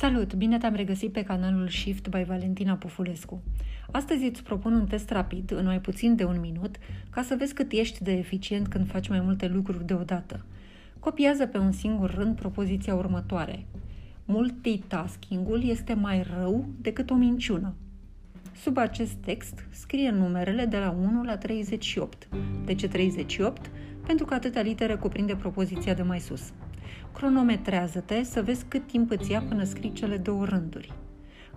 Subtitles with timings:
[0.00, 0.34] Salut!
[0.34, 3.42] Bine te-am regăsit pe canalul Shift by Valentina Pufulescu.
[3.90, 6.76] Astăzi îți propun un test rapid, în mai puțin de un minut,
[7.10, 10.44] ca să vezi cât ești de eficient când faci mai multe lucruri deodată.
[10.98, 13.66] Copiază pe un singur rând propoziția următoare.
[14.24, 17.74] Multitasking-ul este mai rău decât o minciună.
[18.56, 22.28] Sub acest text scrie numerele de la 1 la 38.
[22.64, 23.70] De ce 38?
[24.06, 26.52] Pentru că atâtea litere cuprinde propoziția de mai sus.
[27.12, 30.92] Cronometrează-te să vezi cât timp îți ia până scrii cele două rânduri.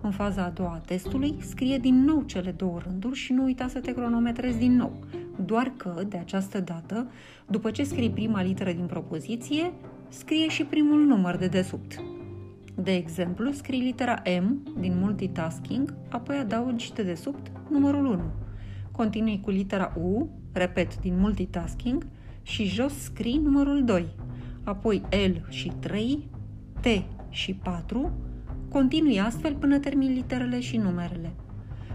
[0.00, 3.68] În faza a doua a testului, scrie din nou cele două rânduri și nu uita
[3.68, 5.04] să te cronometrezi din nou.
[5.44, 7.10] Doar că, de această dată,
[7.46, 9.72] după ce scrii prima literă din propoziție,
[10.08, 12.02] scrie și primul număr de desubt.
[12.74, 18.20] De exemplu, scrii litera M din multitasking, apoi adaugi de desubt numărul 1.
[18.90, 22.06] Continui cu litera U, repet, din multitasking,
[22.42, 24.06] și jos scrii numărul 2,
[24.64, 26.28] apoi L și 3,
[26.80, 26.86] T
[27.28, 28.12] și 4,
[28.68, 31.32] continui astfel până termin literele și numerele.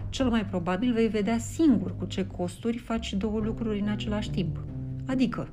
[0.08, 4.64] Cel mai probabil vei vedea singur cu ce costuri faci două lucruri în același timp.
[5.06, 5.48] Adică,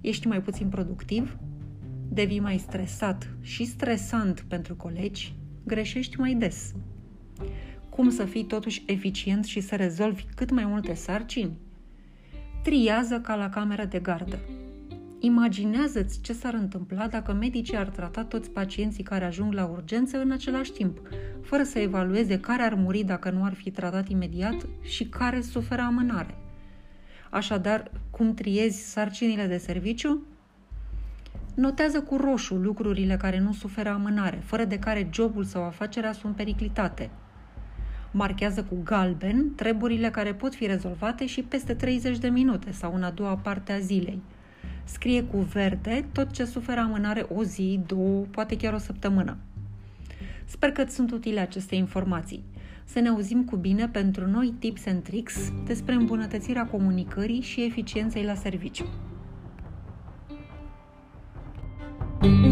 [0.00, 1.36] ești mai puțin productiv,
[2.08, 5.34] devii mai stresat și stresant pentru colegi,
[5.64, 6.74] greșești mai des.
[7.88, 11.58] Cum să fii totuși eficient și să rezolvi cât mai multe sarcini?
[12.62, 14.38] Triază ca la camera de gardă.
[15.24, 20.30] Imaginează-ți ce s-ar întâmpla dacă medicii ar trata toți pacienții care ajung la urgență în
[20.30, 21.00] același timp,
[21.42, 25.82] fără să evalueze care ar muri dacă nu ar fi tratat imediat și care suferă
[25.82, 26.34] amânare.
[27.30, 30.26] Așadar, cum triezi sarcinile de serviciu?
[31.54, 36.36] Notează cu roșu lucrurile care nu suferă amânare, fără de care jobul sau afacerea sunt
[36.36, 37.10] periclitate.
[38.10, 43.02] Marchează cu galben treburile care pot fi rezolvate și peste 30 de minute sau în
[43.02, 44.22] a doua parte a zilei–
[44.84, 49.36] scrie cu verde tot ce suferă amânare o zi, două, poate chiar o săptămână.
[50.44, 52.44] Sper că sunt utile aceste informații.
[52.84, 58.24] Să ne auzim cu bine pentru noi tips and tricks despre îmbunătățirea comunicării și eficienței
[58.24, 58.86] la serviciu.
[62.20, 62.51] thank you